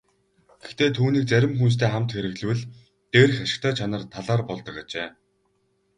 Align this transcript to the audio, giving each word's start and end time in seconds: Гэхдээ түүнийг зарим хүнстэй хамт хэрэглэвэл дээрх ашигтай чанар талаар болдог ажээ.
Гэхдээ 0.61 0.89
түүнийг 0.97 1.25
зарим 1.31 1.53
хүнстэй 1.57 1.89
хамт 1.91 2.09
хэрэглэвэл 2.13 2.63
дээрх 3.11 3.37
ашигтай 3.45 3.73
чанар 3.77 4.03
талаар 4.13 4.41
болдог 4.49 4.75
ажээ. 4.83 5.07